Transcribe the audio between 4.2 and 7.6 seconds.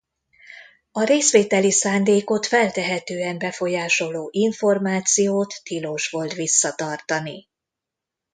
információt tilos visszatartani.